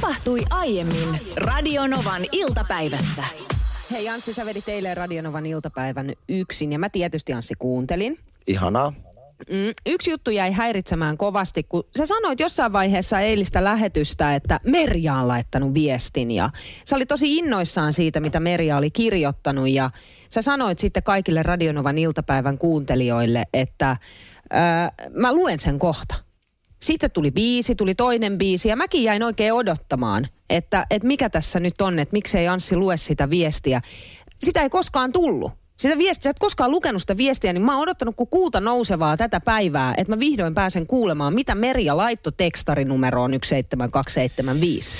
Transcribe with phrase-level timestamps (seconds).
[0.00, 3.24] Tapahtui aiemmin Radionovan iltapäivässä.
[3.90, 8.18] Hei Anssi, sä vedit eilen Radionovan iltapäivän yksin ja mä tietysti Anssi kuuntelin.
[8.46, 8.92] Ihanaa.
[9.50, 15.14] Mm, yksi juttu jäi häiritsemään kovasti, kun sä sanoit jossain vaiheessa eilistä lähetystä, että Merja
[15.14, 16.50] on laittanut viestin ja
[16.84, 19.90] sä oli tosi innoissaan siitä, mitä Merja oli kirjoittanut ja
[20.28, 23.96] sä sanoit sitten kaikille Radionovan iltapäivän kuuntelijoille, että
[24.50, 26.14] ää, mä luen sen kohta.
[26.84, 31.60] Sitten tuli biisi, tuli toinen biisi ja mäkin jäin oikein odottamaan, että, että mikä tässä
[31.60, 33.80] nyt on, että miksei Anssi lue sitä viestiä.
[34.44, 35.52] Sitä ei koskaan tullut.
[35.76, 39.16] Sitä viestiä, sä et koskaan lukenut sitä viestiä, niin mä oon odottanut kuin kuuta nousevaa
[39.16, 44.98] tätä päivää, että mä vihdoin pääsen kuulemaan, mitä Merja laitto tekstarinumeroon 17275.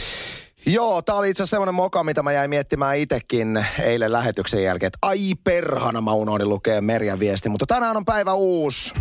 [0.67, 4.87] Joo, tää oli itse asiassa semmoinen moka, mitä mä jäin miettimään itekin eilen lähetyksen jälkeen,
[4.87, 8.93] että ai perhana mä unohdin lukea Merjan viesti, mutta tänään on päivä uusi.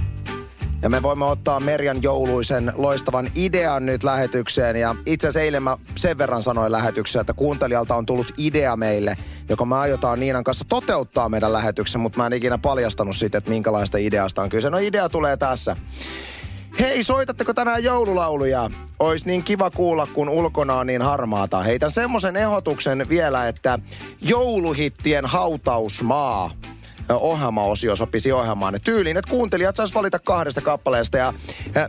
[0.83, 4.75] Ja me voimme ottaa Merjan jouluisen loistavan idean nyt lähetykseen.
[4.75, 9.17] Ja itse asiassa eilen mä sen verran sanoin lähetykseen, että kuuntelijalta on tullut idea meille,
[9.49, 13.49] joka me aiotaan Niinan kanssa toteuttaa meidän lähetyksen, mutta mä en ikinä paljastanut siitä, että
[13.49, 14.69] minkälaista ideasta on kyse.
[14.69, 15.75] No idea tulee tässä.
[16.79, 18.69] Hei, soitatteko tänään joululauluja?
[18.99, 21.63] Ois niin kiva kuulla, kun ulkona on niin harmaata.
[21.63, 23.79] Heitän semmoisen ehdotuksen vielä, että
[24.21, 26.51] jouluhittien hautausmaa
[27.09, 28.79] ohjelmaosio sopisi ohjelmaan.
[28.85, 31.17] Tyyliin, että kuuntelijat saisi valita kahdesta kappaleesta.
[31.17, 31.33] Ja,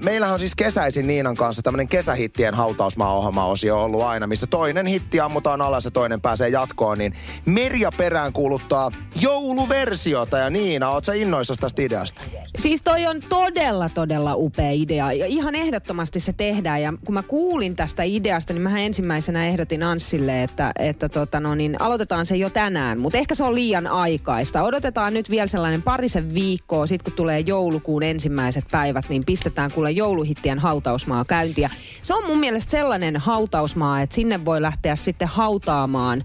[0.05, 5.63] meillähän on siis kesäisin Niinan kanssa tämmöinen kesähittien hautausmaa-ohjelmaosio ollut aina, missä toinen hitti ammutaan
[5.63, 6.99] alas ja toinen pääsee jatkoon.
[6.99, 7.15] Niin
[7.47, 8.91] Merja perään kuuluttaa
[9.21, 10.39] jouluversiota.
[10.39, 12.21] Ja Niina, oot sä innoissa tästä ideasta?
[12.59, 15.13] Siis toi on todella, todella upea idea.
[15.13, 16.83] Ja ihan ehdottomasti se tehdään.
[16.83, 21.55] Ja kun mä kuulin tästä ideasta, niin mä ensimmäisenä ehdotin Anssille, että, että tota no,
[21.55, 22.99] niin aloitetaan se jo tänään.
[22.99, 24.63] Mutta ehkä se on liian aikaista.
[24.63, 29.91] Odotetaan nyt vielä sellainen parisen viikkoa, sitten kun tulee joulukuun ensimmäiset päivät, niin pistetään kuule
[29.91, 31.71] jouluhittien hautausmaa käyntiä.
[32.03, 36.23] Se on mun mielestä sellainen hautausmaa, että sinne voi lähteä sitten hautaamaan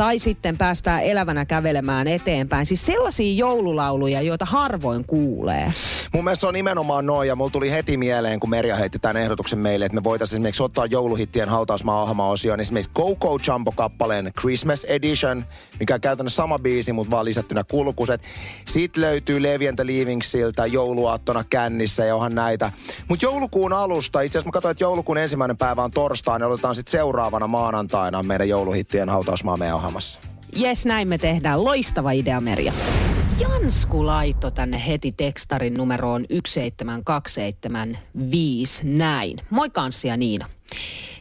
[0.00, 2.66] tai sitten päästään elävänä kävelemään eteenpäin.
[2.66, 5.72] Siis sellaisia joululauluja, joita harvoin kuulee.
[6.12, 9.16] Mun mielestä se on nimenomaan noin, ja mulla tuli heti mieleen, kun Merja heitti tämän
[9.16, 14.84] ehdotuksen meille, että me voitaisiin esimerkiksi ottaa jouluhittien hautausmaa ohjelma-osioon, niin esimerkiksi Coco Jumbo-kappaleen Christmas
[14.84, 15.44] Edition,
[15.80, 18.20] mikä on käytännössä sama biisi, mutta vaan lisättynä kulkuset.
[18.66, 22.72] Sitten löytyy Levi and the Leavingsiltä jouluaattona kännissä ja onhan näitä.
[23.08, 26.74] Mutta joulukuun alusta, itse asiassa mä katsoin, että joulukuun ensimmäinen päivä on torstaina, niin otetaan
[26.74, 30.20] sitten seuraavana maanantaina meidän jouluhittien hautausmaa meidän ohjelmassa.
[30.56, 31.64] Jes, näin me tehdään.
[31.64, 32.72] Loistava idea, Merja.
[33.40, 39.38] Jansku laitto tänne heti tekstarin numeroon 17275 näin.
[39.50, 40.48] Moi Kanssi ja Niina.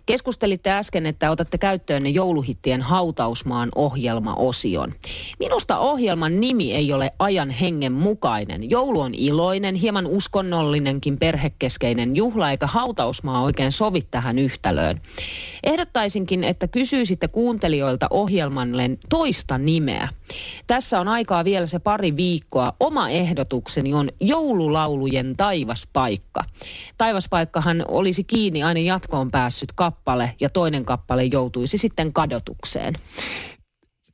[0.09, 4.93] Keskustelitte äsken, että otatte käyttöön ne jouluhittien hautausmaan ohjelmaosion.
[5.39, 8.69] Minusta ohjelman nimi ei ole ajan hengen mukainen.
[8.69, 15.01] Joulu on iloinen, hieman uskonnollinenkin perhekeskeinen juhla, eikä hautausmaa oikein sovi tähän yhtälöön.
[15.63, 20.09] Ehdottaisinkin, että kysyisitte kuuntelijoilta ohjelmalle toista nimeä.
[20.67, 22.73] Tässä on aikaa vielä se pari viikkoa.
[22.79, 26.41] Oma ehdotukseni on joululaulujen taivaspaikka.
[26.97, 29.98] Taivaspaikkahan olisi kiinni aina jatkoon päässyt kappale
[30.39, 32.93] ja toinen kappale joutuisi sitten kadotukseen.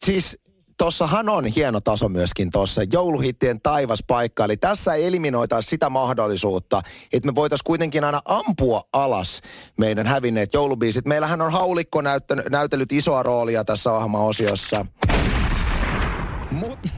[0.06, 0.38] Siis
[0.78, 4.46] tossahan on hieno taso myöskin tuossa jouluhittien taivaspaikka.
[4.46, 6.82] Eli tässä ei eliminoita sitä mahdollisuutta,
[7.14, 9.42] että me voitaisiin kuitenkin aina ampua alas
[9.78, 11.06] meidän hävinneet joulubiisit.
[11.06, 12.02] Meillähän on haulikko
[12.50, 14.86] näytellyt isoa roolia tässä ohjelmaosiossa.
[16.52, 16.80] Mut...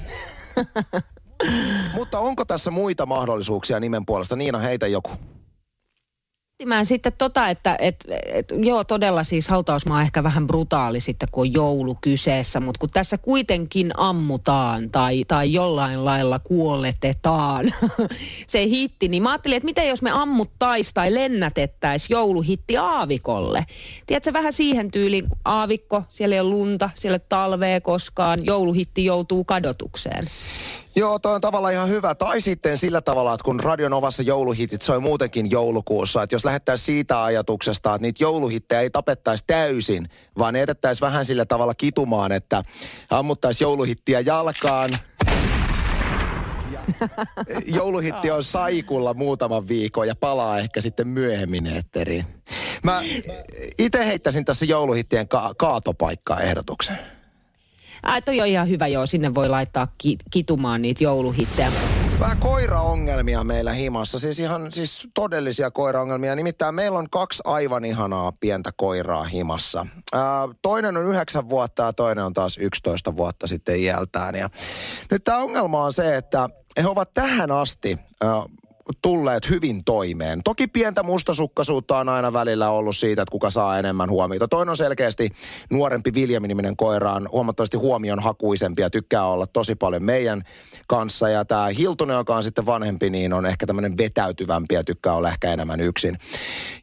[1.96, 4.36] Mutta onko tässä muita mahdollisuuksia nimen puolesta?
[4.36, 5.12] Niina, heitä joku
[6.60, 11.42] miettimään sitten tota, että et, et, joo todella siis hautausmaa ehkä vähän brutaali sitten, kun
[11.42, 17.66] on joulu kyseessä, mutta kun tässä kuitenkin ammutaan tai, tai jollain lailla kuoletetaan
[18.48, 23.66] se hitti, niin mä ajattelin, että miten jos me ammuttais tai lennätettäis jouluhitti aavikolle.
[24.06, 29.06] Tiedätkö vähän siihen tyyliin, aavikko, siellä ei ole lunta, siellä ei ole talvea koskaan, jouluhitti
[29.06, 30.30] joutuu kadotukseen.
[30.98, 32.16] Joo, toi on tavallaan ihan hyvä.
[32.16, 36.86] Tai sitten sillä tavalla, että kun Radion Ovassa jouluhitit soi muutenkin joulukuussa, että jos lähettäisiin
[36.86, 42.32] siitä ajatuksesta, että niitä jouluhittejä ei tapettaisi täysin, vaan ne jätettäisiin vähän sillä tavalla kitumaan,
[42.32, 42.64] että
[43.10, 44.90] ammuttaisiin jouluhittiä jalkaan,
[47.78, 52.26] jouluhitti on saikulla muutaman viikon ja palaa ehkä sitten myöhemmin etteriin.
[52.84, 53.02] Mä
[53.78, 57.17] itse heittäisin tässä jouluhittien ka- kaatopaikkaa ehdotuksen.
[58.04, 61.72] Ai toi on ihan hyvä joo, sinne voi laittaa ki- kitumaan niitä jouluhittejä.
[62.20, 66.36] Vähän koiraongelmia meillä himassa, siis ihan siis todellisia koiraongelmia.
[66.36, 69.86] Nimittäin meillä on kaksi aivan ihanaa pientä koiraa himassa.
[70.14, 74.36] Ää, toinen on yhdeksän vuotta ja toinen on taas 11 vuotta sitten iältään.
[74.36, 74.50] Ja
[75.12, 76.50] nyt tämä ongelma on se, että
[76.84, 78.44] he ovat tähän asti ää,
[79.02, 80.42] tulleet hyvin toimeen.
[80.44, 84.48] Toki pientä mustasukkaisuutta on aina välillä ollut siitä, että kuka saa enemmän huomiota.
[84.48, 85.30] Toinen on selkeästi
[85.70, 90.44] nuorempi Viljami-niminen koira on huomattavasti huomionhakuisempi ja tykkää olla tosi paljon meidän
[90.88, 91.30] kanssa.
[91.30, 95.30] Ja tämä Hiltunen, joka on sitten vanhempi, niin on ehkä tämmöinen vetäytyvämpi ja tykkää olla
[95.30, 96.18] ehkä enemmän yksin.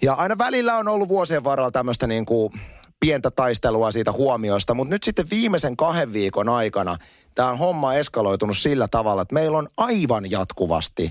[0.02, 2.52] Ja aina välillä on ollut vuosien varrella tämmöistä niin kuin
[3.00, 6.96] pientä taistelua siitä huomiosta, mutta nyt sitten viimeisen kahden viikon aikana
[7.34, 11.10] tämä homma eskaloitunut sillä tavalla, että meillä on aivan jatkuvasti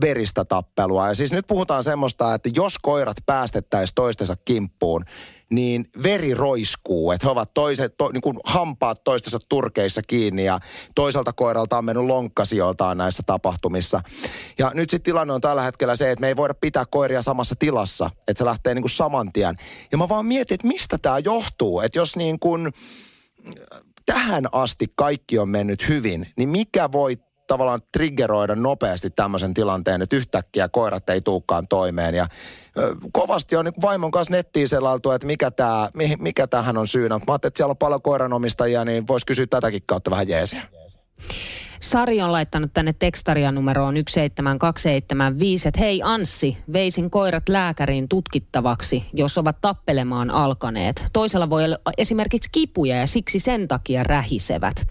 [0.00, 1.08] veristä tappelua.
[1.08, 5.04] Ja siis nyt puhutaan semmoista, että jos koirat päästettäisiin toistensa kimppuun,
[5.50, 7.12] niin veri roiskuu.
[7.12, 10.60] Että he ovat toiset, to, niin kuin hampaat toistensa turkeissa kiinni ja
[10.94, 14.00] toiselta koiralta on mennyt lonkkasijoiltaan näissä tapahtumissa.
[14.58, 17.54] Ja nyt sitten tilanne on tällä hetkellä se, että me ei voida pitää koiria samassa
[17.58, 19.56] tilassa, että se lähtee niin kuin saman tien.
[19.92, 21.80] Ja mä vaan mietin, että mistä tämä johtuu.
[21.80, 22.72] Että jos niin kuin
[24.06, 30.16] tähän asti kaikki on mennyt hyvin, niin mikä voi tavallaan triggeroida nopeasti tämmöisen tilanteen, että
[30.16, 32.14] yhtäkkiä koirat ei tuukaan toimeen.
[32.14, 32.26] Ja
[33.12, 35.88] kovasti on niin vaimon kanssa nettiin selailtu, että mikä, tää,
[36.18, 37.14] mikä tähän on syynä.
[37.14, 40.62] Mä ajattelin, että siellä on paljon koiranomistajia, niin voisi kysyä tätäkin kautta vähän jeesiä.
[41.80, 49.38] Sari on laittanut tänne tekstaria numeroon 17275, että hei Anssi, veisin koirat lääkäriin tutkittavaksi, jos
[49.38, 51.04] ovat tappelemaan alkaneet.
[51.12, 54.86] Toisella voi olla esimerkiksi kipuja ja siksi sen takia rähisevät.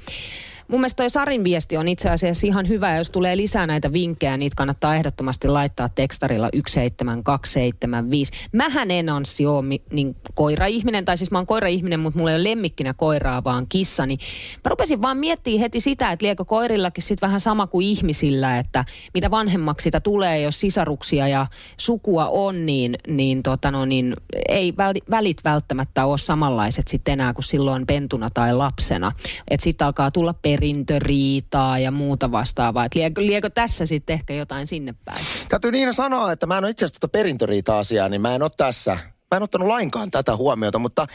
[0.68, 3.94] Mun mielestä toi Sarin viesti on itse asiassa ihan hyvä, ja jos tulee lisää näitä
[3.94, 8.32] vinkkejä, niitä kannattaa ehdottomasti laittaa tekstarilla 17275.
[8.52, 12.44] Mähän en Anssi ole niin koira-ihminen, tai siis mä oon koira-ihminen, mutta mulla ei ole
[12.44, 14.20] lemmikkinä koiraa, vaan kissa, niin
[14.64, 18.86] mä rupesin vaan miettimään heti sitä, että liekö koirillakin sitten vähän sama kuin ihmisillä, että
[19.14, 21.48] mitä vanhemmaksi sitä tulee, jos sisaruksia ja
[21.78, 24.14] sukua on, niin, niin, tota no, niin
[24.50, 24.74] ei
[25.12, 29.12] välit välttämättä ole samanlaiset sitten enää kuin silloin pentuna tai lapsena.
[29.48, 32.86] Että sitten alkaa tulla per perintöriitaa ja muuta vastaavaa.
[32.86, 35.26] Että liekö, liekö tässä sitten ehkä jotain sinne päin?
[35.50, 38.52] Täytyy niin sanoa, että mä en ole itse asiassa tuota perintöriita-asiaa, niin mä en ole
[38.58, 38.98] tässä
[39.32, 41.08] Mä en ottanut lainkaan tätä huomiota, mutta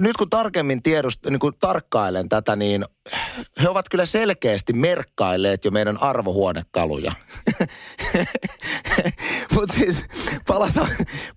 [0.00, 2.84] nyt kun tarkemmin tiedust, niin kun tarkkailen tätä, niin
[3.62, 7.12] he ovat kyllä selkeästi merkkailleet jo meidän arvohuonekaluja.
[9.54, 10.04] Mutta siis
[10.48, 10.86] palata,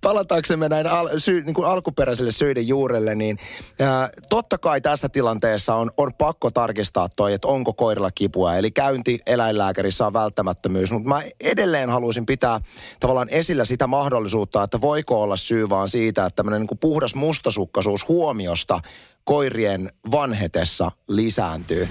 [0.02, 3.38] palataaksemme näin al, sy, niin kuin alkuperäiselle syiden juurelle, niin
[3.80, 8.56] ää, totta kai tässä tilanteessa on, on pakko tarkistaa toi, että onko koirilla kipua.
[8.56, 12.62] Eli käynti eläinlääkärissä on välttämättömyys, mutta mä edelleen haluaisin pitää
[13.00, 18.08] tavallaan esillä sitä mahdollisuutta, että voiko olla syy vaan siitä, että tämmöinen niin puhdas mustasukkaisuus
[18.08, 18.82] huomiosta
[19.26, 21.88] koirien vanhetessa lisääntyy.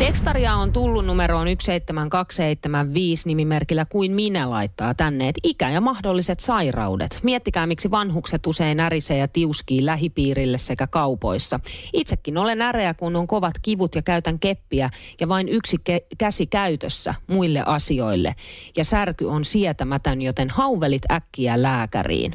[0.00, 7.20] Tekstaria on tullut numeroon 17275 nimimerkillä kuin minä laittaa tänne, että ikä ja mahdolliset sairaudet.
[7.22, 11.60] Miettikää, miksi vanhukset usein närisee ja tiuskii lähipiirille sekä kaupoissa.
[11.92, 16.46] Itsekin olen näreä, kun on kovat kivut ja käytän keppiä ja vain yksi ke- käsi
[16.46, 18.34] käytössä muille asioille.
[18.76, 22.32] Ja särky on sietämätön, joten hauvelit äkkiä lääkäriin.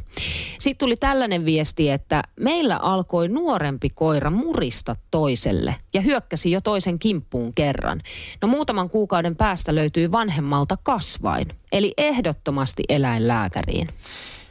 [0.59, 7.00] Sitten tuli tällainen viesti, että meillä alkoi nuorempi koira murista toiselle ja hyökkäsi jo toisen
[7.00, 8.01] kimppuun kerran.
[8.41, 13.87] No muutaman kuukauden päästä löytyi vanhemmalta kasvain, eli ehdottomasti eläinlääkäriin.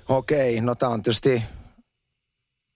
[0.08, 1.42] Okei, no tämä on tietysti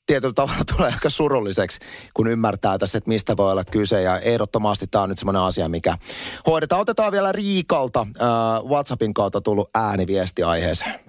[0.08, 1.80] tietyllä tavalla tulee aika surulliseksi,
[2.14, 4.02] kun ymmärtää tässä, että mistä voi olla kyse.
[4.02, 5.98] Ja ehdottomasti tämä on nyt semmoinen asia, mikä
[6.46, 6.80] hoidetaan.
[6.80, 8.26] Otetaan vielä Riikalta äh,
[8.68, 11.00] WhatsAppin kautta tullut ääniviesti aiheeseen.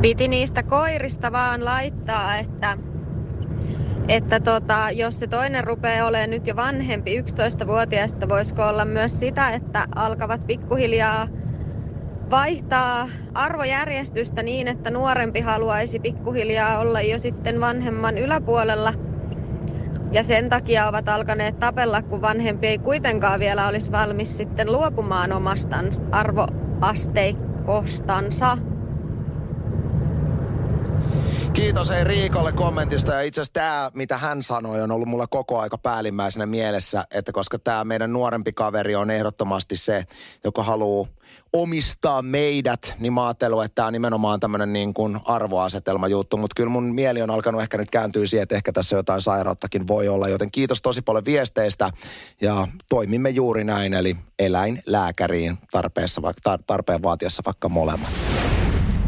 [0.00, 2.78] Piti niistä koirista vaan laittaa, että
[4.08, 9.48] että tota, jos se toinen rupeaa olemaan nyt jo vanhempi, 11-vuotiaista, voisiko olla myös sitä,
[9.48, 11.26] että alkavat pikkuhiljaa
[12.30, 18.94] vaihtaa arvojärjestystä niin, että nuorempi haluaisi pikkuhiljaa olla jo sitten vanhemman yläpuolella.
[20.12, 25.32] Ja sen takia ovat alkaneet tapella, kun vanhempi ei kuitenkaan vielä olisi valmis sitten luopumaan
[25.32, 25.76] omasta
[26.12, 28.58] arvoasteikostansa.
[31.52, 35.58] Kiitos ei Riikolle kommentista ja itse asiassa tämä, mitä hän sanoi, on ollut mulla koko
[35.58, 40.06] aika päällimmäisenä mielessä, että koska tämä meidän nuorempi kaveri on ehdottomasti se,
[40.44, 41.06] joka haluaa
[41.52, 46.54] omistaa meidät, niin mä ajattelin, että tämä on nimenomaan tämmöinen niin kuin arvoasetelma juttu, mutta
[46.56, 50.08] kyllä mun mieli on alkanut ehkä nyt kääntyä siihen, että ehkä tässä jotain sairauttakin voi
[50.08, 51.90] olla, joten kiitos tosi paljon viesteistä
[52.40, 56.22] ja toimimme juuri näin, eli eläinlääkäriin tarpeessa,
[56.66, 58.43] tarpeen vaatiessa vaikka molemmat.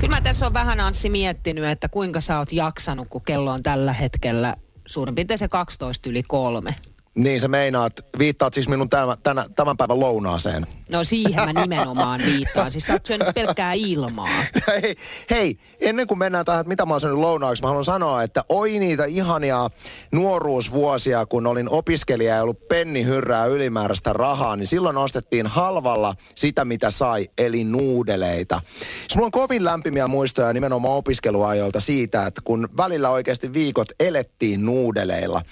[0.00, 3.62] Kyllä mä tässä on vähän Anssi miettinyt, että kuinka sä oot jaksanut, kun kello on
[3.62, 6.74] tällä hetkellä suurin piirtein se 12 yli kolme.
[7.16, 10.66] Niin sä meinaat, viittaat siis minun tämän, tämän, tämän päivän lounaaseen.
[10.90, 12.72] No siihen mä nimenomaan viittaan.
[12.72, 14.28] Siis sä oot syönyt pelkkää ilmaa.
[14.68, 14.96] hei,
[15.30, 18.44] hei, ennen kuin mennään tähän, että mitä mä oon syönyt lounaaksi, mä haluan sanoa, että
[18.48, 19.70] oi niitä ihania
[20.12, 26.64] nuoruusvuosia, kun olin opiskelija ja ollut penni hyrrää ylimääräistä rahaa, niin silloin ostettiin halvalla sitä,
[26.64, 28.60] mitä sai, eli nuudeleita.
[28.98, 34.66] Siis mulla on kovin lämpimiä muistoja nimenomaan opiskeluajoilta siitä, että kun välillä oikeasti viikot elettiin
[34.66, 35.42] nuudeleilla.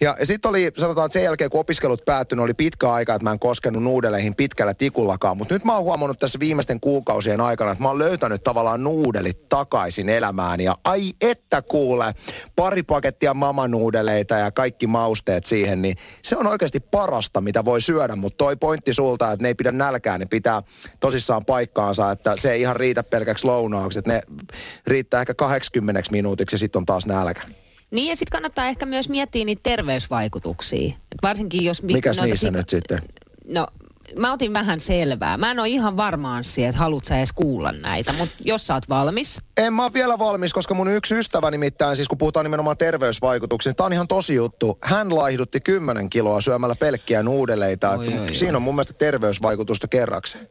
[0.00, 3.32] Ja sitten oli, sanotaan, että sen jälkeen kun opiskelut päättyi, oli pitkä aika, että mä
[3.32, 5.36] en koskenut nuudeleihin pitkällä tikullakaan.
[5.36, 9.48] Mutta nyt mä oon huomannut tässä viimeisten kuukausien aikana, että mä oon löytänyt tavallaan nuudelit
[9.48, 10.60] takaisin elämään.
[10.60, 12.14] Ja ai että kuule,
[12.56, 18.16] pari pakettia mamanuudeleita ja kaikki mausteet siihen, niin se on oikeasti parasta, mitä voi syödä.
[18.16, 20.62] Mutta toi pointti sulta, että ne ei pidä nälkää, ne pitää
[21.00, 23.98] tosissaan paikkaansa, että se ei ihan riitä pelkäksi lounaaksi.
[23.98, 24.22] Että ne
[24.86, 27.42] riittää ehkä 80 minuutiksi ja sitten on taas nälkä.
[27.96, 30.88] Niin ja sitten kannattaa ehkä myös miettiä niitä terveysvaikutuksia.
[30.88, 31.82] Et varsinkin jos...
[31.82, 33.02] Mikäs niissä nyt sitten?
[33.48, 33.66] No
[34.18, 35.36] mä otin vähän selvää.
[35.38, 38.74] Mä en ole ihan varmaan siihen, että haluat sä edes kuulla näitä, mutta jos sä
[38.74, 39.40] oot valmis.
[39.56, 43.68] En mä ole vielä valmis, koska mun yksi ystävä nimittäin, siis kun puhutaan nimenomaan terveysvaikutuksista,
[43.70, 44.78] niin tää on ihan tosi juttu.
[44.82, 47.90] Hän laihdutti 10 kiloa syömällä pelkkiä nuudeleita.
[47.90, 48.56] Oi, oi, siinä oi.
[48.56, 50.48] on mun mielestä terveysvaikutusta kerrakseen.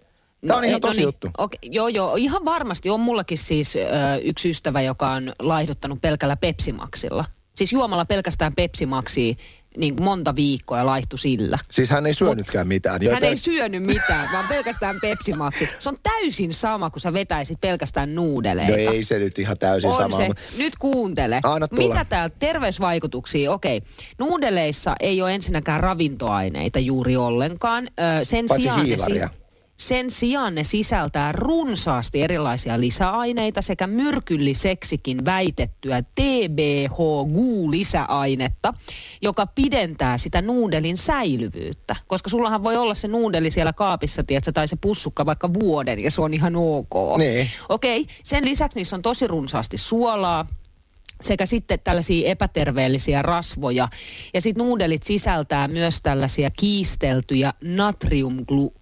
[0.48, 1.06] Tämä no, on ihan tosi no niin.
[1.08, 1.30] juttu.
[1.38, 2.90] Okay, joo, joo, ihan varmasti.
[2.90, 3.80] On mullakin siis ö,
[4.24, 7.26] yksi ystävä, joka on laihduttanut pelkällä pepsimaksilla.
[7.56, 9.36] Siis juomalla pelkästään pepsimaksia
[9.78, 11.60] niin monta viikkoa ja laihtu sillä.
[11.72, 13.02] Siis hän ei syönytkään Mut, mitään.
[13.02, 13.16] Joten...
[13.16, 15.70] Hän ei syönyt mitään, vaan pelkästään pepsimaksi.
[15.80, 18.72] Se on täysin sama, kun sä vetäisit pelkästään nuudeleita.
[18.72, 20.18] No ei se nyt ihan täysin on sama.
[20.18, 20.30] Se.
[20.58, 21.40] Nyt kuuntele.
[21.44, 21.88] Anna tulla.
[21.88, 23.52] Mitä täällä terveysvaikutuksia?
[23.52, 23.82] Okei,
[24.20, 27.88] nuudeleissa ei ole ensinnäkään ravintoaineita juuri ollenkaan.
[27.88, 29.26] Ö, sen Paitsi sijaan hiilaria.
[29.26, 29.45] Ne,
[29.78, 38.74] sen sijaan ne sisältää runsaasti erilaisia lisäaineita sekä myrkylliseksikin väitettyä TBHG-lisäainetta,
[39.22, 41.96] joka pidentää sitä nuudelin säilyvyyttä.
[42.08, 46.12] Koska sullahan voi olla se nuudeli siellä kaapissa, tiedätkö, tai se pussukka vaikka vuoden ja
[46.12, 47.18] se on ihan ok.
[47.18, 47.50] Niin.
[47.70, 48.16] Okei, okay.
[48.24, 50.48] sen lisäksi niissä on tosi runsaasti suolaa,
[51.22, 53.88] sekä sitten tällaisia epäterveellisiä rasvoja.
[54.34, 58.74] Ja sitten nuudelit sisältää myös tällaisia kiisteltyjä natriumglu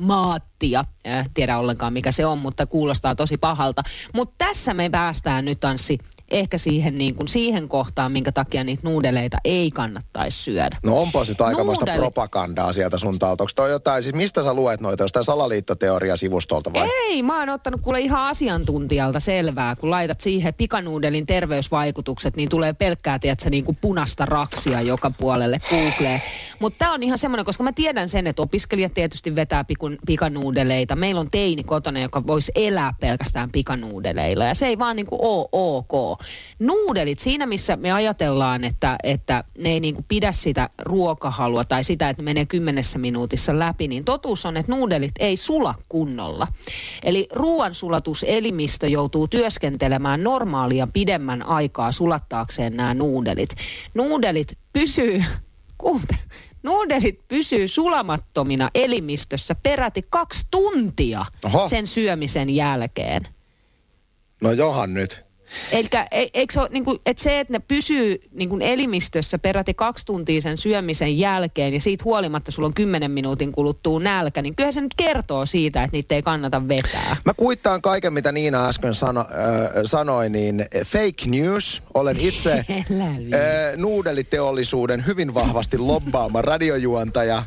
[0.00, 0.84] maattia.
[1.08, 3.82] Äh, tiedä ollenkaan mikä se on, mutta kuulostaa tosi pahalta.
[4.14, 5.98] Mutta tässä me päästään nyt Anssi
[6.30, 10.76] ehkä siihen, niin kuin, siihen kohtaan, minkä takia niitä nuudeleita ei kannattaisi syödä.
[10.82, 11.98] No onpa se aikamoista Nuudeli...
[11.98, 13.42] propagandaa sieltä sun talta.
[13.42, 16.88] Onko toi jotain, siis mistä sä luet noita, jostain salaliittoteoria-sivustolta vai?
[17.08, 22.72] Ei, mä oon ottanut kuule ihan asiantuntijalta selvää, kun laitat siihen pikanuudelin terveysvaikutukset, niin tulee
[22.72, 26.22] pelkkää, tiedätkö, niin kuin punasta raksia joka puolelle Googleen.
[26.58, 30.96] Mutta tämä on ihan semmoinen, koska mä tiedän sen, että opiskelijat tietysti vetää pikun, pikanuudeleita.
[30.96, 35.20] Meillä on teini kotona, joka voisi elää pelkästään pikanuudeleilla ja se ei vaan niin kuin
[35.22, 36.13] ole ok.
[36.58, 41.84] Nuudelit, siinä missä me ajatellaan, että, että ne ei niin kuin pidä sitä ruokahalua tai
[41.84, 46.46] sitä, että menee kymmenessä minuutissa läpi, niin totuus on, että nuudelit ei sula kunnolla.
[47.02, 53.50] Eli ruoansulatuselimistö joutuu työskentelemään normaalia pidemmän aikaa sulattaakseen nämä nuudelit.
[53.94, 55.24] Nuudelit pysyy,
[55.78, 56.16] kuunte,
[56.64, 61.68] Nuudelit pysyy sulamattomina elimistössä peräti kaksi tuntia Oho.
[61.68, 63.22] sen syömisen jälkeen.
[64.40, 65.23] No johan nyt.
[65.72, 69.38] Eli e, eikö se ole, niin kuin, että se, että ne pysyy niin kuin elimistössä
[69.38, 74.42] peräti kaksi tuntia sen syömisen jälkeen ja siitä huolimatta sulla on kymmenen minuutin kuluttua nälkä,
[74.42, 77.16] niin kyllä se nyt kertoo siitä, että niitä ei kannata vetää.
[77.24, 79.26] Mä kuittaan kaiken, mitä Niina äsken sano, äh,
[79.84, 81.82] sanoi, niin fake news.
[81.94, 82.64] Olen itse äh,
[83.76, 87.44] nuudeliteollisuuden hyvin vahvasti lobbaama radiojuontaja.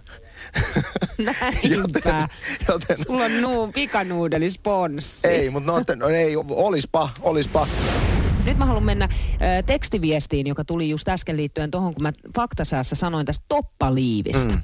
[1.18, 2.30] Näinpä.
[2.68, 5.28] joten, Sulla on nuu, pikanuudelisponssi.
[5.28, 7.68] Ei, mutta no, no ei, olispa, olispa.
[8.46, 12.96] Nyt mä haluan mennä äh, tekstiviestiin, joka tuli just äsken liittyen tuohon, kun mä faktasäässä
[12.96, 14.54] sanoin tästä toppaliivistä.
[14.54, 14.62] Mm.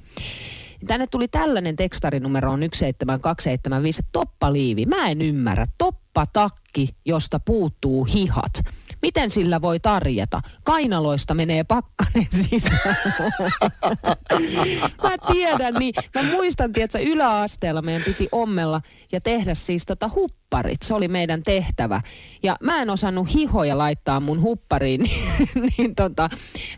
[0.88, 4.86] Tänne tuli tällainen tekstarinumero on 17275, toppaliivi.
[4.86, 5.65] Mä en ymmärrä.
[5.77, 8.53] Toppatakki, josta puuttuu hihat.
[9.03, 10.41] Miten sillä voi tarjeta?
[10.63, 12.98] Kainaloista menee pakkanen sisään.
[15.03, 18.81] mä tiedän, niin mä muistan, että yläasteella meidän piti ommella
[19.12, 20.81] ja tehdä siis tota hupparit.
[20.81, 22.01] Se oli meidän tehtävä.
[22.43, 26.29] Ja mä en osannut hihoja laittaa mun huppariin, niin, niin tota,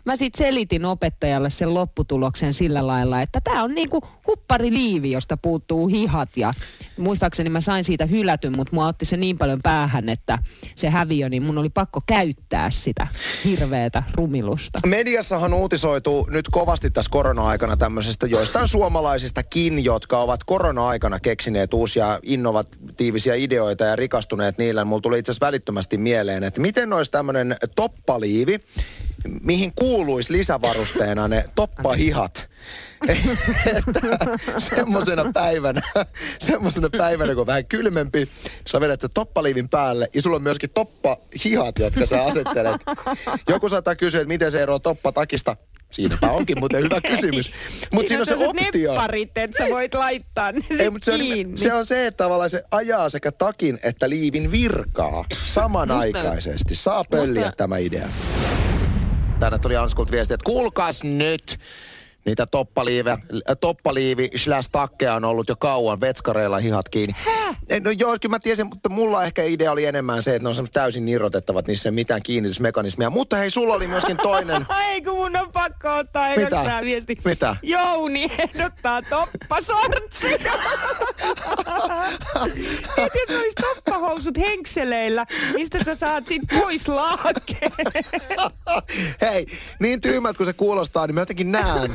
[0.04, 5.86] mä sitten selitin opettajalle sen lopputuloksen sillä lailla, että tämä on niinku huppariliivi, josta puuttuu
[5.86, 6.36] hihat.
[6.36, 6.52] Ja
[6.98, 10.38] muistaakseni mä sain siitä hylätyn, mutta mua otti se niin paljon päähän, että
[10.76, 13.06] se häviö, niin mun oli pakko käyttää sitä
[13.44, 14.78] hirveätä rumilusta.
[14.86, 23.34] Mediassahan uutisoituu nyt kovasti tässä korona-aikana tämmöisestä joistain suomalaisistakin, jotka ovat korona-aikana keksineet uusia innovatiivisia
[23.34, 24.84] ideoita ja rikastuneet niillä.
[24.84, 28.60] Mulla tuli itse asiassa välittömästi mieleen, että miten olisi tämmöinen toppaliivi,
[29.42, 32.48] mihin kuuluisi lisävarusteena ne toppahihat.
[34.58, 35.82] semmoisena päivänä,
[36.38, 38.28] semmoisena päivänä, kun on vähän kylmempi,
[38.66, 42.80] sä vedät se toppaliivin päälle ja sulla on myöskin toppahihat, jotka sä asettelet.
[43.48, 45.56] Joku saattaa kysyä, että miten se eroaa toppatakista.
[45.90, 47.52] Siinäpä onkin muuten hyvä kysymys.
[47.92, 48.92] Mutta siinä on se optio.
[48.92, 52.62] Nepparit, että sä voit laittaa ne Ei, se, on, se on se, että tavallaan se
[52.70, 56.74] ajaa sekä takin että liivin virkaa samanaikaisesti.
[56.74, 57.56] Saa pölliä Musta...
[57.56, 58.08] tämä idea.
[59.40, 61.58] Tänne tuli Anskult viesti, että kuulkaas nyt.
[62.26, 63.18] Niitä toppaliive,
[63.60, 67.14] toppaliivi slash takkeja on ollut jo kauan vetskareilla hihat kiinni.
[67.18, 67.56] Häh?
[67.84, 70.68] No joo, kyllä mä tiesin, mutta mulla ehkä idea oli enemmän se, että ne on
[70.72, 73.10] täysin irrotettavat, niissä ei mitään kiinnitysmekanismia.
[73.10, 74.66] Mutta hei, sulla oli myöskin toinen.
[74.90, 76.50] ei kun mun on pakko ottaa Mitä?
[76.50, 77.18] tämä viesti.
[77.24, 77.56] Mitä?
[77.62, 80.38] Jouni ehdottaa toppasortsia.
[82.96, 87.72] Mietin, jos olisi toppahousut henkseleillä, mistä sä saat sit pois laakkeen?
[89.20, 89.46] hei,
[89.80, 91.94] niin tyymät kuin se kuulostaa, niin mä jotenkin näen,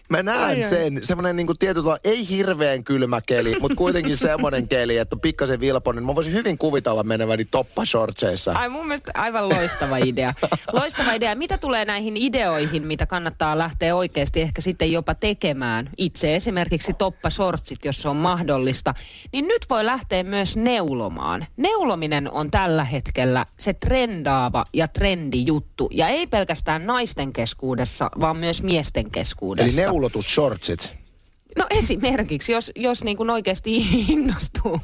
[0.11, 4.97] Mä näen ai, sen, semmoinen niin tietyllä ei hirveän kylmä keli, mutta kuitenkin semmoinen keli,
[4.97, 6.05] että on pikkasen vilponen.
[6.05, 8.51] Mä voisin hyvin kuvitella meneväni toppashortseissa.
[8.51, 10.33] Ai mun mielestä aivan loistava idea.
[10.73, 11.35] Loistava idea.
[11.35, 17.85] Mitä tulee näihin ideoihin, mitä kannattaa lähteä oikeasti ehkä sitten jopa tekemään itse, esimerkiksi toppashortsit,
[17.85, 18.93] jos se on mahdollista,
[19.33, 21.45] niin nyt voi lähteä myös neulomaan.
[21.57, 28.37] Neulominen on tällä hetkellä se trendaava ja trendi juttu, ja ei pelkästään naisten keskuudessa, vaan
[28.37, 29.81] myös miesten keskuudessa.
[29.81, 30.97] Eli kuulotut shortsit?
[31.57, 33.75] No esimerkiksi, jos, jos niin kuin oikeasti
[34.07, 34.79] innostuu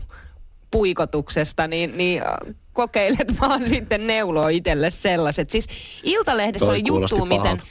[0.71, 5.49] puikotuksesta, niin, niin äh, kokeilet vaan sitten neuloa itselle sellaiset.
[5.49, 5.67] Siis
[6.03, 7.61] Iltalehdessä Toi oli juttu, miten...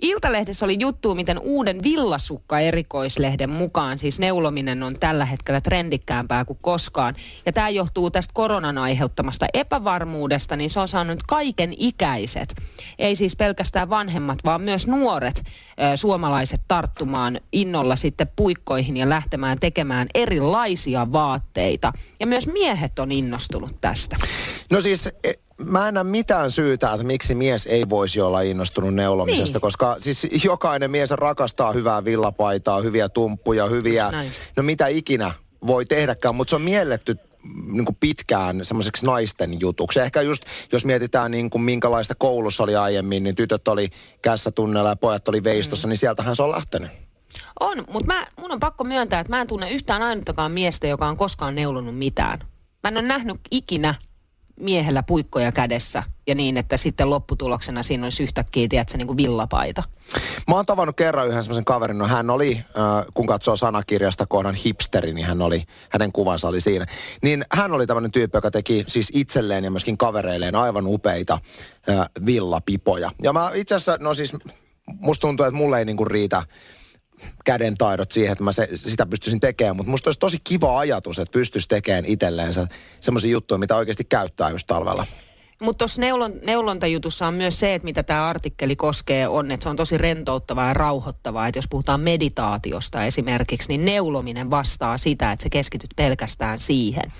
[0.00, 6.58] Iltalehdessä oli juttu, miten uuden villasukka erikoislehden mukaan, siis neulominen on tällä hetkellä trendikkäämpää kuin
[6.62, 7.14] koskaan.
[7.46, 12.54] Ja tämä johtuu tästä koronan aiheuttamasta epävarmuudesta, niin se on saanut kaiken ikäiset.
[12.98, 15.42] Ei siis pelkästään vanhemmat, vaan myös nuoret
[15.94, 21.92] suomalaiset tarttumaan innolla sitten puikkoihin ja lähtemään tekemään erilaisia vaatteita.
[22.20, 24.16] Ja myös miehet on innostunut tästä.
[24.70, 25.32] No siis e,
[25.64, 29.60] mä en näe mitään syytä, että miksi mies ei voisi olla innostunut neulomisesta, niin.
[29.60, 34.10] koska siis jokainen mies rakastaa hyvää villapaitaa, hyviä tumppuja, hyviä,
[34.56, 35.32] no mitä ikinä
[35.66, 37.16] voi tehdäkään, mutta se on mielletty
[37.66, 40.00] niin kuin pitkään semmoiseksi naisten jutuksi.
[40.00, 43.88] Ehkä just, jos mietitään niin kuin minkälaista koulussa oli aiemmin, niin tytöt oli
[44.22, 45.90] kässätunnella ja pojat oli veistossa, mm.
[45.90, 46.90] niin sieltähän se on lähtenyt.
[47.60, 51.06] On, mutta mä, mun on pakko myöntää, että mä en tunne yhtään ainuttakaan miestä, joka
[51.06, 52.38] on koskaan neulonut mitään.
[52.82, 53.94] Mä en ole nähnyt ikinä
[54.60, 59.82] miehellä puikkoja kädessä ja niin, että sitten lopputuloksena siinä olisi yhtäkkiä, tiedätkö, niin kuin villapaita.
[60.48, 64.54] Mä oon tavannut kerran yhden semmoisen kaverin, no hän oli, äh, kun katsoo sanakirjasta kohdan
[64.54, 66.86] hipsteri, niin hän oli, hänen kuvansa oli siinä.
[67.22, 71.38] Niin hän oli tämmöinen tyyppi, joka teki siis itselleen ja myöskin kavereilleen aivan upeita
[71.88, 73.10] äh, villapipoja.
[73.22, 74.32] Ja mä itse asiassa, no siis
[74.86, 76.42] musta tuntuu, että mulle ei niinku riitä
[77.44, 79.76] käden taidot siihen, että mä se, sitä pystyisin tekemään.
[79.76, 82.66] Mutta musta olisi tosi kiva ajatus, että pystyisi tekemään itselleensä
[83.00, 85.06] semmoisia juttuja, mitä oikeasti käyttää just talvella.
[85.60, 89.68] Mutta tuossa neulon, neulontajutussa on myös se, että mitä tämä artikkeli koskee, on, että se
[89.68, 91.46] on tosi rentouttavaa ja rauhoittavaa.
[91.46, 97.12] Että jos puhutaan meditaatiosta esimerkiksi, niin neulominen vastaa sitä, että sä keskityt pelkästään siihen.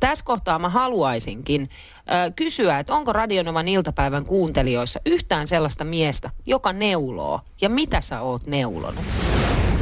[0.00, 1.70] Tässä kohtaa mä haluaisinkin
[2.10, 7.40] äh, kysyä, että onko Radionovan iltapäivän kuuntelijoissa yhtään sellaista miestä, joka neuloo?
[7.60, 9.04] Ja mitä sä oot neulonut?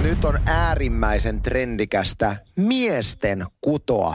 [0.04, 4.14] Nyt on äärimmäisen trendikästä miesten kutoa.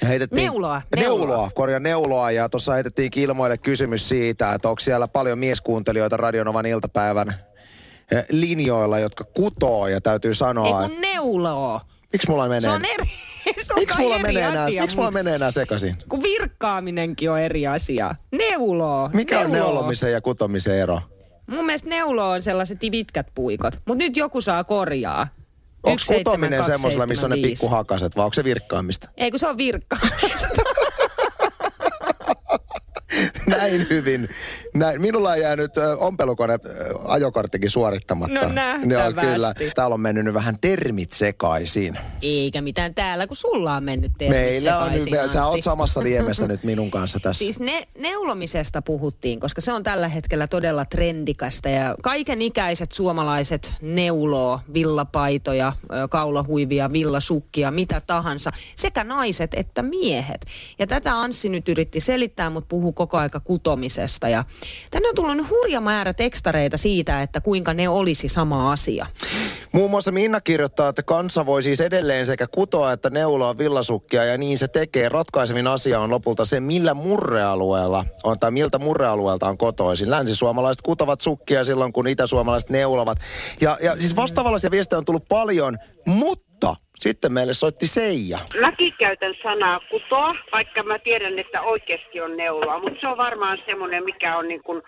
[0.00, 1.26] Ja heitettiin, neuloa, neuloa.
[1.26, 2.30] Neuloa, korjaa neuloa.
[2.30, 7.34] Ja tuossa heitettiin ilmoille kysymys siitä, että onko siellä paljon mieskuuntelijoita Radionovan iltapäivän
[8.10, 10.82] eh, linjoilla, jotka kutoo ja täytyy sanoa...
[10.82, 11.80] Ei kun neuloo.
[12.12, 12.60] Miksi mulla menee?
[12.60, 13.10] Se on eri,
[13.66, 15.96] se on miksi mulla, eri menee asia, enää, miksi mulla menee enää sekaisin?
[16.08, 18.14] Kun virkkaaminenkin on eri asia.
[18.32, 19.10] Neuloo.
[19.12, 19.50] Mikä neuloo.
[19.50, 21.00] on neulomisen ja kutomisen ero?
[21.46, 25.28] Mun mielestä neulo on sellaiset pitkät puikot, mutta nyt joku saa korjaa.
[25.82, 29.08] Onko kutominen semmoisella, missä on ne pikkuhakaset, vai onko se virkkaamista?
[29.16, 30.48] Ei, kun se on virkkaamista.
[33.58, 34.28] näin hyvin.
[34.74, 35.00] Näin.
[35.00, 36.58] Minulla on jäänyt ompelukone
[37.04, 38.40] ajokorttikin suorittamatta.
[38.40, 38.92] No nähtävästi.
[38.92, 39.52] Joo, kyllä.
[39.74, 41.98] Täällä on mennyt vähän termit sekaisin.
[42.22, 46.48] Eikä mitään täällä, kun sulla on mennyt termit Meillä on nyt, sä oot samassa liemessä
[46.48, 47.44] nyt minun kanssa tässä.
[47.44, 53.74] Siis ne, neulomisesta puhuttiin, koska se on tällä hetkellä todella trendikästä ja kaiken ikäiset suomalaiset
[53.80, 55.72] neuloo villapaitoja,
[56.10, 58.50] kaulahuivia, villasukkia, mitä tahansa.
[58.74, 60.40] Sekä naiset että miehet.
[60.78, 64.28] Ja tätä Anssi nyt yritti selittää, mutta puhuu koko aika vaikka kutomisesta.
[64.28, 64.44] Ja
[64.90, 69.06] tänne on tullut hurja määrä tekstareita siitä, että kuinka ne olisi sama asia.
[69.72, 74.38] Muun muassa Minna kirjoittaa, että kansa voi siis edelleen sekä kutoa että neuloa villasukkia ja
[74.38, 75.08] niin se tekee.
[75.08, 80.10] Ratkaisevin asia on lopulta se, millä murrealueella on tai miltä murrealueelta on kotoisin.
[80.10, 83.18] Länsisuomalaiset kutovat sukkia silloin, kun itäsuomalaiset neulovat.
[83.60, 86.45] Ja, ja siis vastaavallaisia viestejä on tullut paljon, mutta
[87.00, 88.38] sitten meille soitti Seija.
[88.60, 93.58] Mäkin käytän sanaa kutoa, vaikka mä tiedän, että oikeasti on neuloa, mutta se on varmaan
[93.66, 94.82] semmoinen, mikä on niin kuin,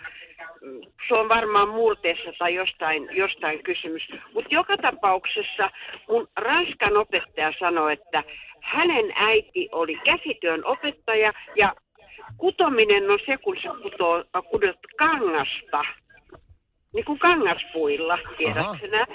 [1.08, 4.08] se on varmaan murteessa tai jostain, jostain kysymys.
[4.34, 5.70] Mutta joka tapauksessa
[6.08, 8.22] mun ranskan opettaja sanoi, että
[8.62, 11.74] hänen äiti oli käsityön opettaja ja
[12.36, 15.84] kutominen on se, kun sä kutoo, kudot kangasta
[16.94, 19.06] niin kuin kangaspuilla, tiedätkö nää?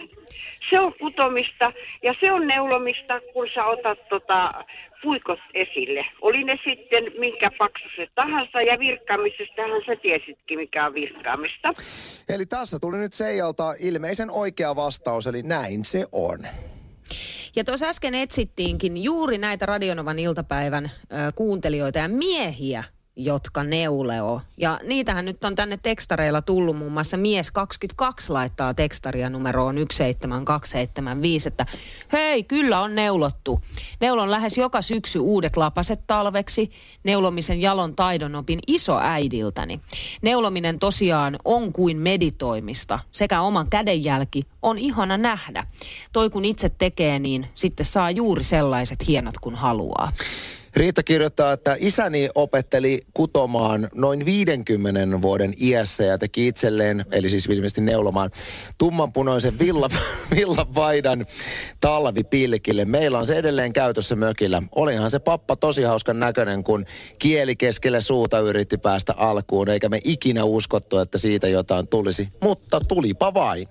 [0.69, 1.71] Se on kutomista
[2.03, 4.51] ja se on neulomista, kun sä otat tota,
[5.03, 6.05] puikot esille.
[6.21, 11.73] Oli ne sitten minkä paksuset tahansa ja virkkaamisestahan sä tiesitkin, mikä on virkkaamista.
[12.29, 16.39] Eli tässä tuli nyt Seijalta ilmeisen oikea vastaus, eli näin se on.
[17.55, 22.83] Ja tuossa äsken etsittiinkin juuri näitä Radionovan iltapäivän ö, kuuntelijoita ja miehiä,
[23.15, 24.41] jotka neuleo.
[24.58, 31.47] Ja niitähän nyt on tänne tekstareilla tullut, muun muassa mies 22 laittaa tekstaria numeroon 17275,
[31.47, 31.65] että
[32.12, 33.60] hei, kyllä on neulottu.
[34.02, 36.71] Neulon lähes joka syksy uudet lapaset talveksi,
[37.04, 39.80] neulomisen jalon taidon opin isoäidiltäni.
[40.21, 45.67] Neulominen tosiaan on kuin meditoimista, sekä oman kädenjälki on ihana nähdä.
[46.13, 50.12] Toi kun itse tekee, niin sitten saa juuri sellaiset hienot kuin haluaa.
[50.75, 57.45] Riitta kirjoittaa, että isäni opetteli kutomaan noin 50 vuoden iässä ja teki itselleen, eli siis
[57.45, 58.31] ilmeisesti neulomaan,
[58.77, 59.89] tummanpunoisen villa,
[60.36, 61.25] villavaidan
[61.79, 62.86] talvipilkille.
[62.86, 64.63] Meillä on se edelleen käytössä mökillä.
[64.75, 66.86] Olihan se pappa tosi hauskan näköinen, kun
[67.19, 72.27] kieli keskelle suuta yritti päästä alkuun, eikä me ikinä uskottu, että siitä jotain tulisi.
[72.41, 73.67] Mutta tulipa vain.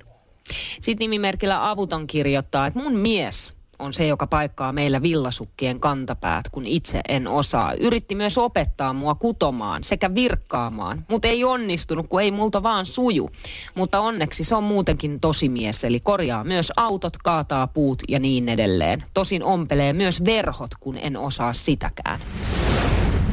[0.80, 6.66] Sitten nimimerkillä Avuton kirjoittaa, että mun mies on se, joka paikkaa meillä villasukkien kantapäät, kun
[6.66, 7.75] itse en osaa.
[7.75, 13.31] Yritti myös opettaa mua kutomaan sekä virkkaamaan, mutta ei onnistunut, kun ei multa vaan suju.
[13.75, 18.49] Mutta onneksi se on muutenkin tosi mies, eli korjaa myös autot, kaataa puut ja niin
[18.49, 19.03] edelleen.
[19.14, 22.21] Tosin ompelee myös verhot, kun en osaa sitäkään.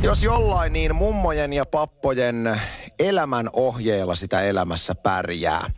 [0.03, 2.61] Jos jollain, niin mummojen ja pappojen
[2.99, 5.71] elämän ohjeilla sitä elämässä pärjää.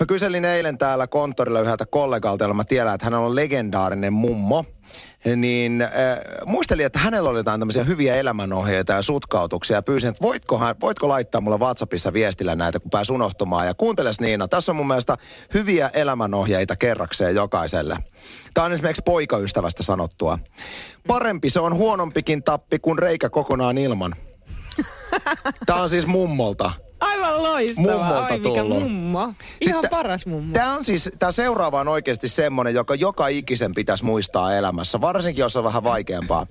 [0.00, 4.64] Mä kyselin eilen täällä konttorilla yhdeltä kollegalta, jolla mä tiedän, että hän on legendaarinen mummo.
[5.36, 5.90] Niin äh,
[6.46, 9.82] muistelin, että hänellä oli jotain tämmöisiä hyviä elämänohjeita ja sutkautuksia.
[9.82, 13.66] Pyysin, että voitkohan, voitko laittaa mulle WhatsAppissa viestillä näitä, kun pääs unohtumaan.
[13.66, 15.16] Ja kuunteles Niina, tässä on mun mielestä
[15.54, 17.96] hyviä elämänohjeita kerrakseen jokaiselle.
[18.54, 20.38] Tämä on esimerkiksi poikaystävästä sanottua.
[21.06, 24.14] Parempi se on huonompikin tappi kuin reikä kokonaan ilman.
[25.66, 26.85] Tämä on siis mummolta.
[27.00, 27.96] Aivan loistavaa.
[27.96, 28.82] Mummolta Ai mikä tullut.
[28.82, 29.20] mummo.
[29.20, 30.52] Ihan Sitten- paras mummo.
[30.52, 35.42] Tämä on siis, tämä seuraava on oikeasti semmoinen, joka joka ikisen pitäisi muistaa elämässä, varsinkin
[35.42, 36.46] jos on vähän vaikeampaa.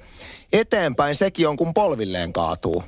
[0.54, 2.84] Eteenpäin sekin on, kun polvilleen kaatuu.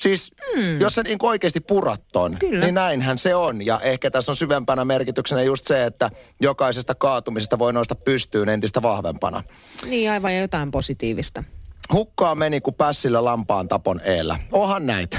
[0.00, 0.80] Siis, mm.
[0.80, 2.64] jos sä niin oikeasti purat ton, Kyllä.
[2.64, 3.66] niin näinhän se on.
[3.66, 8.82] Ja ehkä tässä on syvempänä merkityksenä just se, että jokaisesta kaatumisesta voi nousta pystyyn entistä
[8.82, 9.42] vahvempana.
[9.86, 11.44] Niin aivan ja jotain positiivista.
[11.92, 14.38] Hukkaa meni kuin pässillä lampaan tapon eellä.
[14.52, 15.18] Ohan näitä.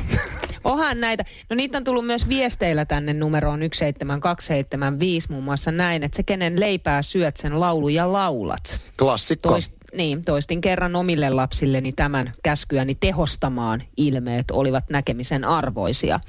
[0.63, 1.25] Onhan näitä.
[1.49, 6.59] No niitä on tullut myös viesteillä tänne numeroon 17275 muun muassa näin, että se kenen
[6.59, 8.81] leipää syöt, sen lauluja laulat.
[8.99, 9.49] Klassikko.
[9.49, 16.19] Toist, niin, toistin kerran omille lapsilleni tämän käskyäni tehostamaan ilmeet olivat näkemisen arvoisia.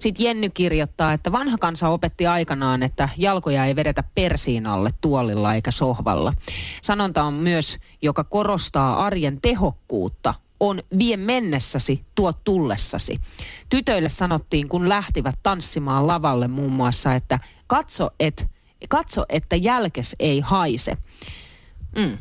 [0.00, 5.54] Sitten Jenny kirjoittaa, että vanha kansa opetti aikanaan, että jalkoja ei vedetä persiin alle tuolilla
[5.54, 6.32] eikä sohvalla.
[6.82, 13.20] Sanonta on myös, joka korostaa arjen tehokkuutta, on vie mennessäsi, tuo tullessasi.
[13.68, 18.46] Tytöille sanottiin, kun lähtivät tanssimaan lavalle muun muassa, että katso, et,
[18.88, 20.96] katso että jälkes ei haise.
[21.98, 22.18] Mm.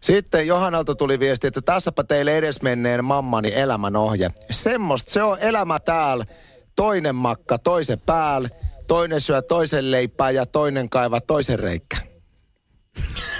[0.00, 4.30] Sitten Johannalta tuli viesti, että tässäpä teille edesmenneen mammani elämänohje.
[4.50, 6.24] Semmosta, se on elämä täällä.
[6.76, 8.48] Toinen makka toisen päällä,
[8.86, 12.07] toinen syö toisen leipää ja toinen kaiva toisen reikkä.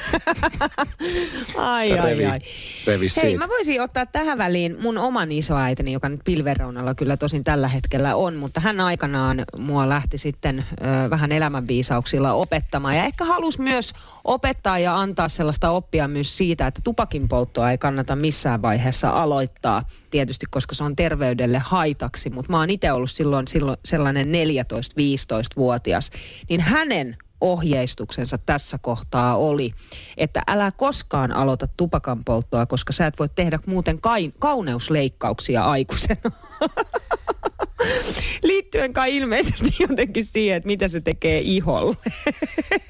[1.57, 2.41] Ai, Revi- ai, ai.
[2.87, 3.39] revi Hei, siitä.
[3.39, 8.17] mä voisin ottaa tähän väliin mun oman isoäitini, joka nyt pilvereunalla kyllä tosin tällä hetkellä
[8.17, 13.93] on, mutta hän aikanaan mua lähti sitten ö, vähän elämänviisauksilla opettamaan ja ehkä halusi myös
[14.25, 19.83] opettaa ja antaa sellaista oppia myös siitä, että tupakin polttoa ei kannata missään vaiheessa aloittaa,
[20.11, 26.11] tietysti koska se on terveydelle haitaksi, mutta mä oon itse ollut silloin, silloin sellainen 14-15-vuotias,
[26.49, 29.73] niin hänen ohjeistuksensa tässä kohtaa oli,
[30.17, 36.31] että älä koskaan aloita tupakan polttoa, koska sä et voi tehdä muuten kain, kauneusleikkauksia aikuisena.
[38.43, 41.97] Liittyen kai ilmeisesti jotenkin siihen, että mitä se tekee iholle.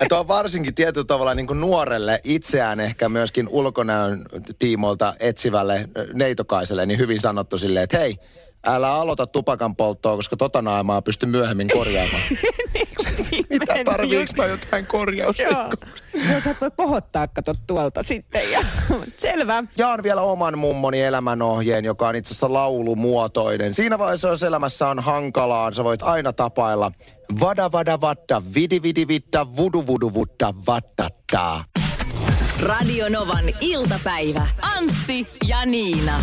[0.00, 4.24] Että on varsinkin tietyllä tavalla niin kuin nuorelle itseään ehkä myöskin ulkonäön
[4.58, 8.18] tiimoilta etsivälle neitokaiselle niin hyvin sanottu silleen, että hei,
[8.66, 12.22] älä aloita tupakan polttoa, koska tota naamaa pysty myöhemmin korjaamaan.
[13.50, 15.42] Mitä tarviiks mä jotain korjausta?
[15.42, 15.70] Joo.
[16.30, 18.50] Joo, sä et voi kohottaa, kato tuolta sitten.
[18.52, 18.60] Ja,
[19.16, 19.62] selvä.
[19.76, 23.74] Jaan vielä oman mummoni elämänohjeen, joka on itse asiassa laulumuotoinen.
[23.74, 26.92] Siinä vaiheessa, jos elämässä on hankalaa, sä voit aina tapailla
[27.40, 31.64] vada vada vatta, vidi vidi vitta, vudu vudu vutta vattataa.
[32.62, 34.46] Radio Novan iltapäivä.
[34.62, 36.22] Anssi ja Niina.